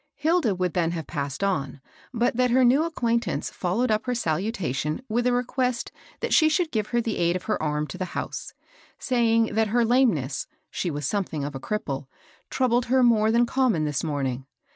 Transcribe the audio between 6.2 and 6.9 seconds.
that she would give